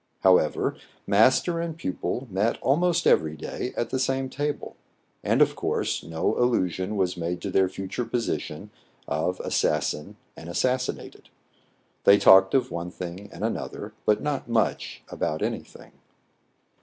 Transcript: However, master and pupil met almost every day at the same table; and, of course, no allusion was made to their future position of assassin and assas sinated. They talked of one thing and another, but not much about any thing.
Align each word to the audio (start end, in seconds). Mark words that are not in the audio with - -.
However, 0.21 0.75
master 1.05 1.59
and 1.59 1.77
pupil 1.77 2.27
met 2.31 2.59
almost 2.63 3.05
every 3.05 3.35
day 3.37 3.71
at 3.77 3.91
the 3.91 3.99
same 3.99 4.31
table; 4.31 4.75
and, 5.23 5.43
of 5.43 5.55
course, 5.55 6.01
no 6.01 6.35
allusion 6.39 6.97
was 6.97 7.17
made 7.17 7.39
to 7.41 7.51
their 7.51 7.69
future 7.69 8.03
position 8.05 8.71
of 9.07 9.39
assassin 9.41 10.15
and 10.35 10.49
assas 10.49 10.89
sinated. 10.91 11.25
They 12.05 12.17
talked 12.17 12.55
of 12.55 12.71
one 12.71 12.89
thing 12.89 13.29
and 13.31 13.43
another, 13.43 13.93
but 14.07 14.23
not 14.23 14.49
much 14.49 15.03
about 15.09 15.43
any 15.43 15.61
thing. 15.61 15.91